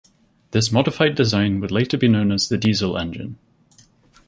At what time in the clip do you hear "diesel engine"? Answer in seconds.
2.57-3.37